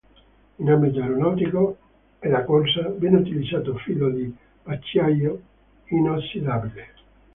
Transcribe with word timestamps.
In 0.57 0.67
ambito 0.67 0.99
aeronautico 0.99 1.77
e 2.19 2.27
da 2.27 2.43
corsa, 2.43 2.87
viene 2.89 3.17
utilizzato 3.17 3.77
filo 3.77 4.09
di 4.09 4.35
acciaio 4.63 5.39
inossidabile. 5.89 6.87